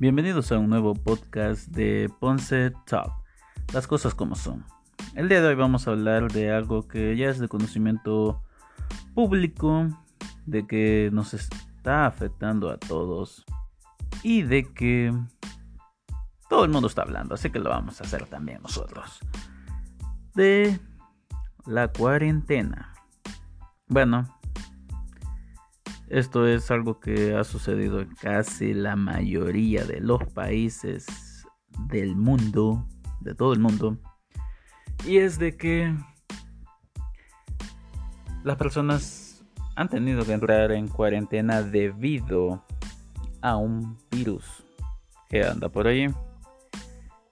[0.00, 3.12] Bienvenidos a un nuevo podcast de Ponce Talk,
[3.74, 4.64] las cosas como son.
[5.14, 8.42] El día de hoy vamos a hablar de algo que ya es de conocimiento
[9.14, 9.88] público,
[10.46, 13.44] de que nos está afectando a todos
[14.22, 15.12] y de que
[16.48, 19.20] todo el mundo está hablando, así que lo vamos a hacer también nosotros.
[20.34, 20.80] De
[21.66, 22.94] la cuarentena.
[23.86, 24.39] Bueno,
[26.10, 31.06] esto es algo que ha sucedido en casi la mayoría de los países
[31.86, 32.86] del mundo,
[33.20, 33.96] de todo el mundo.
[35.06, 35.94] Y es de que
[38.42, 39.44] las personas
[39.76, 42.64] han tenido que entrar en cuarentena debido
[43.40, 44.64] a un virus
[45.28, 46.12] que anda por ahí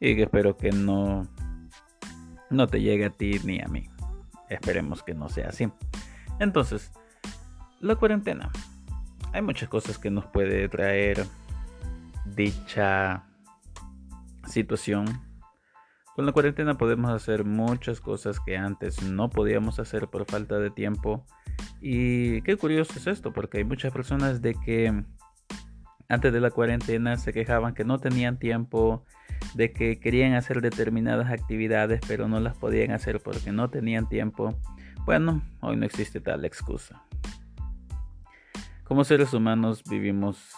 [0.00, 1.26] y que espero que no
[2.48, 3.88] no te llegue a ti ni a mí.
[4.48, 5.68] Esperemos que no sea así.
[6.38, 6.92] Entonces,
[7.80, 8.50] la cuarentena.
[9.32, 11.24] Hay muchas cosas que nos puede traer
[12.24, 13.24] dicha
[14.46, 15.06] situación.
[16.16, 20.70] Con la cuarentena podemos hacer muchas cosas que antes no podíamos hacer por falta de
[20.70, 21.26] tiempo.
[21.80, 25.04] Y qué curioso es esto, porque hay muchas personas de que
[26.08, 29.04] antes de la cuarentena se quejaban que no tenían tiempo,
[29.54, 34.58] de que querían hacer determinadas actividades, pero no las podían hacer porque no tenían tiempo.
[35.04, 37.02] Bueno, hoy no existe tal excusa.
[38.88, 40.50] Como seres humanos vivimos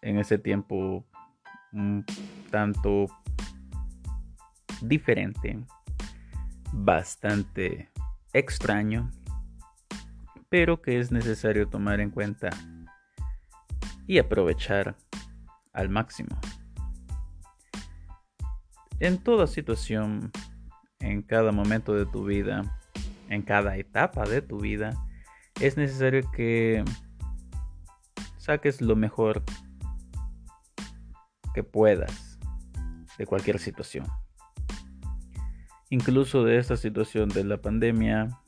[0.00, 1.04] en ese tiempo
[1.70, 2.02] un
[2.50, 3.08] tanto
[4.80, 5.62] diferente,
[6.72, 7.90] bastante
[8.32, 9.10] extraño,
[10.48, 12.48] pero que es necesario tomar en cuenta
[14.06, 14.96] y aprovechar
[15.74, 16.40] al máximo.
[18.98, 20.32] En toda situación,
[21.00, 22.80] en cada momento de tu vida,
[23.28, 24.94] en cada etapa de tu vida,
[25.60, 26.82] es necesario que
[28.50, 29.44] saques lo mejor
[31.54, 32.36] que puedas
[33.16, 34.08] de cualquier situación.
[35.88, 38.40] Incluso de esta situación de la pandemia,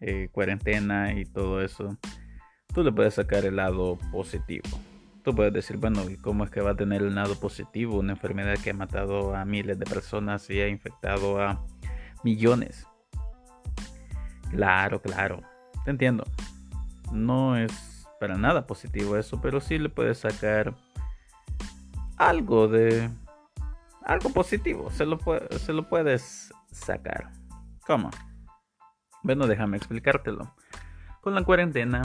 [0.00, 1.96] eh, cuarentena y todo eso,
[2.74, 4.68] tú le puedes sacar el lado positivo.
[5.24, 8.12] Tú puedes decir, bueno, ¿y cómo es que va a tener el lado positivo una
[8.12, 11.64] enfermedad que ha matado a miles de personas y ha infectado a
[12.22, 12.86] millones?
[14.50, 15.40] Claro, claro,
[15.86, 16.24] te entiendo.
[17.10, 17.91] No es
[18.22, 20.76] para nada positivo eso, pero sí le puedes sacar
[22.16, 23.10] algo de
[24.04, 25.18] algo positivo, se lo,
[25.58, 27.32] se lo puedes sacar.
[27.84, 28.10] ¿Cómo?
[29.24, 30.54] Bueno, déjame explicártelo.
[31.20, 32.02] Con la cuarentena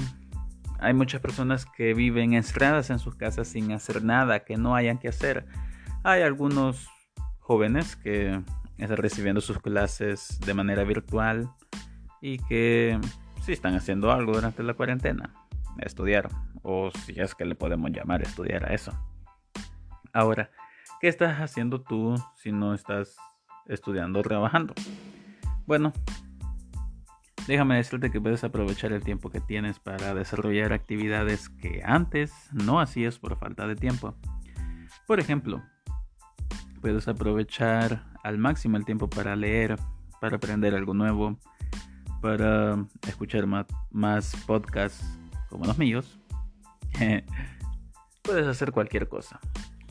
[0.80, 4.98] hay muchas personas que viven encerradas en sus casas sin hacer nada, que no hayan
[4.98, 5.46] que hacer.
[6.04, 6.90] Hay algunos
[7.38, 8.42] jóvenes que
[8.80, 11.52] están recibiendo sus clases de manera virtual
[12.22, 13.00] y que
[13.44, 15.47] sí están haciendo algo durante la cuarentena
[15.82, 16.30] estudiar,
[16.64, 18.92] o si es que le podemos llamar estudiar a eso.
[20.14, 20.50] Ahora,
[21.00, 23.18] ¿qué estás haciendo tú si no estás
[23.68, 24.74] estudiando o trabajando?
[25.66, 25.94] Bueno,
[27.48, 32.80] déjame decirte que puedes aprovechar el tiempo que tienes para desarrollar actividades que antes no
[32.80, 34.16] hacías por falta de tiempo.
[35.06, 35.64] Por ejemplo,
[36.82, 39.78] puedes aprovechar al máximo el tiempo para leer,
[40.20, 41.38] para aprender algo nuevo,
[42.22, 45.18] para escuchar más, más podcasts
[45.58, 46.20] como los míos,
[48.22, 49.40] puedes hacer cualquier cosa.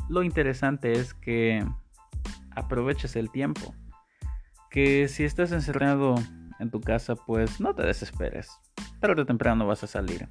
[0.09, 1.66] Lo interesante es que
[2.54, 3.75] aproveches el tiempo.
[4.71, 6.15] Que si estás encerrado
[6.60, 8.49] en tu casa, pues no te desesperes.
[9.00, 10.28] Tarde o temprano vas a salir.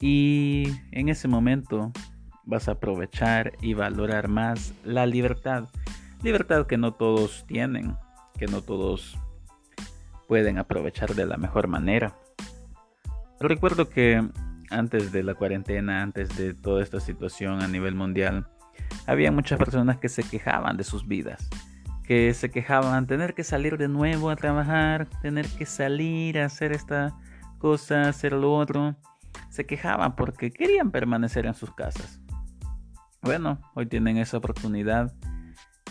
[0.00, 1.92] Y en ese momento
[2.44, 5.68] vas a aprovechar y valorar más la libertad.
[6.24, 7.96] Libertad que no todos tienen,
[8.36, 9.16] que no todos
[10.26, 12.16] pueden aprovechar de la mejor manera.
[13.42, 14.24] Recuerdo que
[14.70, 18.46] antes de la cuarentena, antes de toda esta situación a nivel mundial,
[19.06, 21.48] había muchas personas que se quejaban de sus vidas,
[22.04, 26.70] que se quejaban tener que salir de nuevo a trabajar, tener que salir a hacer
[26.70, 27.16] esta
[27.58, 28.94] cosa, hacer lo otro.
[29.50, 32.20] Se quejaban porque querían permanecer en sus casas.
[33.22, 35.12] Bueno, hoy tienen esa oportunidad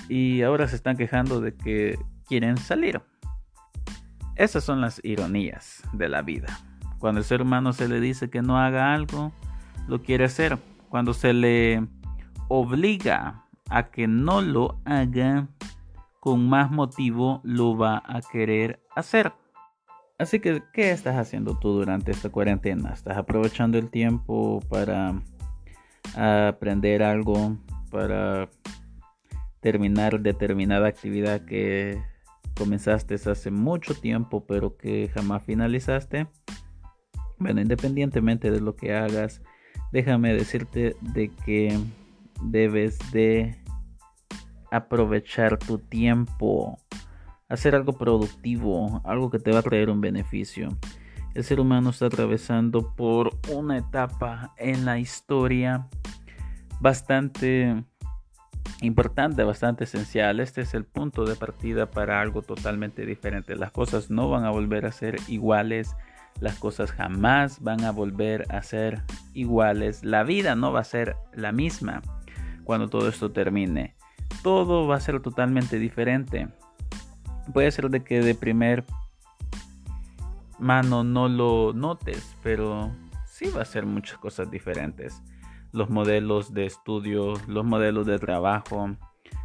[0.07, 3.01] y ahora se están quejando de que quieren salir.
[4.37, 6.47] Esas son las ironías de la vida.
[7.01, 9.31] Cuando el ser humano se le dice que no haga algo,
[9.87, 10.59] lo quiere hacer.
[10.87, 11.87] Cuando se le
[12.47, 15.47] obliga a que no lo haga,
[16.19, 19.33] con más motivo lo va a querer hacer.
[20.19, 22.93] Así que, ¿qué estás haciendo tú durante esta cuarentena?
[22.93, 25.19] ¿Estás aprovechando el tiempo para
[26.15, 27.57] aprender algo,
[27.89, 28.47] para
[29.59, 31.99] terminar determinada actividad que
[32.55, 36.27] comenzaste hace mucho tiempo pero que jamás finalizaste?
[37.41, 39.41] Bueno, independientemente de lo que hagas,
[39.91, 41.75] déjame decirte de que
[42.43, 43.57] debes de
[44.69, 46.77] aprovechar tu tiempo,
[47.49, 50.69] hacer algo productivo, algo que te va a traer un beneficio.
[51.33, 55.87] El ser humano está atravesando por una etapa en la historia
[56.79, 57.83] bastante
[58.81, 60.39] importante, bastante esencial.
[60.39, 63.55] Este es el punto de partida para algo totalmente diferente.
[63.55, 65.95] Las cosas no van a volver a ser iguales.
[66.41, 69.03] Las cosas jamás van a volver a ser
[69.33, 70.03] iguales.
[70.03, 72.01] La vida no va a ser la misma
[72.65, 73.95] cuando todo esto termine.
[74.43, 76.49] Todo va a ser totalmente diferente.
[77.53, 78.83] Puede ser de que de primer
[80.59, 82.91] mano no lo notes, pero
[83.25, 85.23] sí va a ser muchas cosas diferentes
[85.71, 88.95] los modelos de estudio, los modelos de trabajo,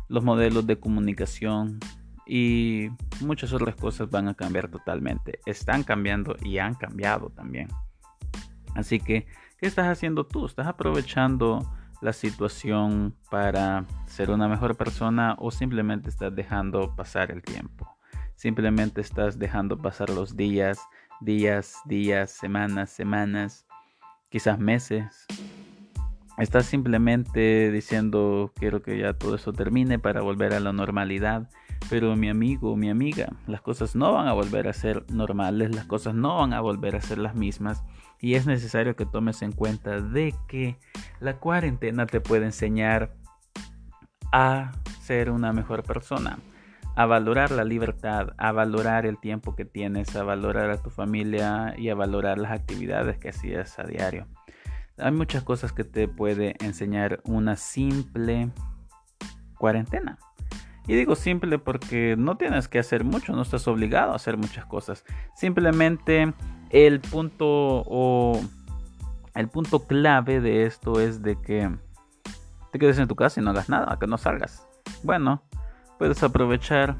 [0.08, 1.78] los modelos de comunicación
[2.26, 2.90] y
[3.20, 5.40] muchas otras cosas van a cambiar totalmente.
[5.46, 7.68] Están cambiando y han cambiado también.
[8.74, 9.26] Así que,
[9.58, 10.46] ¿qué estás haciendo tú?
[10.46, 17.42] ¿Estás aprovechando la situación para ser una mejor persona o simplemente estás dejando pasar el
[17.42, 17.96] tiempo?
[18.34, 20.80] Simplemente estás dejando pasar los días,
[21.20, 23.64] días, días, semanas, semanas,
[24.28, 25.26] quizás meses
[26.38, 31.48] Estás simplemente diciendo quiero que ya todo eso termine para volver a la normalidad.
[31.88, 35.84] Pero mi amigo, mi amiga, las cosas no van a volver a ser normales, las
[35.84, 37.84] cosas no van a volver a ser las mismas.
[38.20, 40.78] Y es necesario que tomes en cuenta de que
[41.20, 43.14] la cuarentena te puede enseñar
[44.32, 46.38] a ser una mejor persona,
[46.96, 51.74] a valorar la libertad, a valorar el tiempo que tienes, a valorar a tu familia
[51.78, 54.26] y a valorar las actividades que hacías a diario.
[54.98, 58.50] Hay muchas cosas que te puede enseñar una simple
[59.58, 60.18] cuarentena.
[60.86, 64.66] Y digo simple porque no tienes que hacer mucho, no estás obligado a hacer muchas
[64.66, 65.04] cosas.
[65.34, 66.32] Simplemente
[66.70, 68.40] el punto o
[69.34, 71.70] el punto clave de esto es de que
[72.72, 74.66] te quedes en tu casa y no hagas nada, que no salgas.
[75.02, 75.42] Bueno,
[75.98, 76.96] puedes aprovechar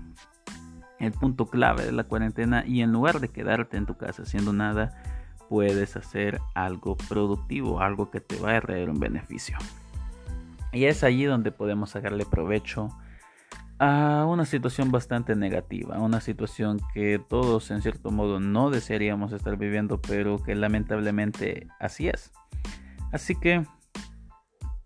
[0.98, 4.52] el punto clave de la cuarentena y en lugar de quedarte en tu casa haciendo
[4.52, 5.00] nada,
[5.48, 9.56] puedes hacer algo productivo, algo que te va a traer un beneficio.
[10.72, 12.90] Y es allí donde podemos sacarle provecho
[13.78, 19.56] a una situación bastante negativa, una situación que todos en cierto modo no desearíamos estar
[19.56, 22.32] viviendo, pero que lamentablemente así es.
[23.12, 23.64] Así que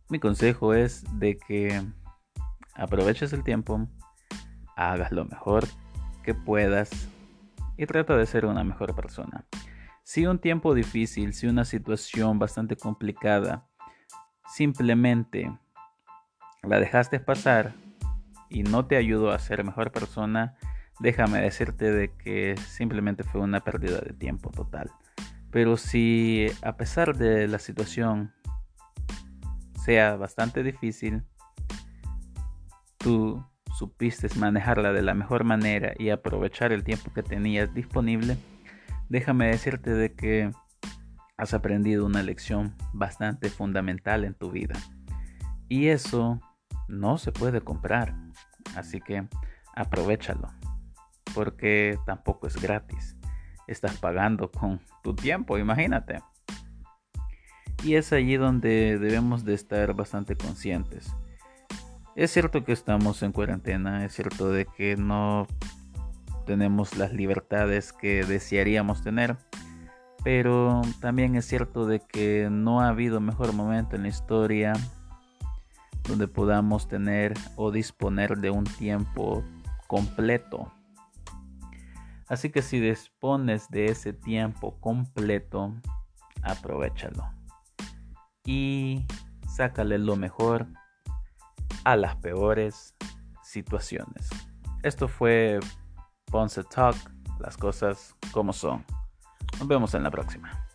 [0.08, 1.82] mi consejo es de que
[2.74, 3.86] aproveches el tiempo,
[4.76, 5.68] hagas lo mejor
[6.24, 6.90] que puedas
[7.76, 9.44] y trata de ser una mejor persona.
[10.02, 13.68] Si un tiempo difícil, si una situación bastante complicada,
[14.52, 15.56] simplemente
[16.64, 17.72] la dejaste pasar
[18.50, 20.56] y no te ayudó a ser mejor persona,
[20.98, 24.90] déjame decirte de que simplemente fue una pérdida de tiempo total.
[25.50, 28.32] Pero si a pesar de la situación
[29.84, 31.22] sea bastante difícil,
[32.98, 33.44] tú
[33.76, 38.36] supiste manejarla de la mejor manera y aprovechar el tiempo que tenías disponible,
[39.08, 40.50] déjame decirte de que
[41.36, 44.74] has aprendido una lección bastante fundamental en tu vida.
[45.68, 46.40] Y eso
[46.88, 48.14] no se puede comprar.
[48.76, 49.26] Así que
[49.74, 50.48] aprovechalo.
[51.34, 53.16] Porque tampoco es gratis.
[53.66, 56.20] Estás pagando con tu tiempo, imagínate.
[57.84, 61.14] Y es allí donde debemos de estar bastante conscientes.
[62.16, 65.46] Es cierto que estamos en cuarentena, es cierto de que no
[66.44, 69.36] tenemos las libertades que desearíamos tener.
[70.22, 74.74] Pero también es cierto de que no ha habido mejor momento en la historia
[76.10, 79.44] donde podamos tener o disponer de un tiempo
[79.86, 80.72] completo.
[82.28, 85.72] Así que si dispones de ese tiempo completo,
[86.42, 87.30] aprovechalo.
[88.44, 89.06] Y
[89.46, 90.66] sácale lo mejor
[91.84, 92.96] a las peores
[93.44, 94.30] situaciones.
[94.82, 95.60] Esto fue
[96.26, 96.96] Ponce Talk,
[97.38, 98.84] las cosas como son.
[99.60, 100.66] Nos vemos en la próxima.